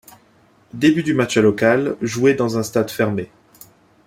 [0.73, 3.29] Début du match à locales, joué dans un stade fermé.